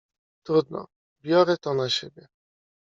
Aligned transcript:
"Trudno, 0.45 0.85
biorę 1.23 1.57
to 1.57 1.73
na 1.73 1.89
siebie!" 1.89 2.27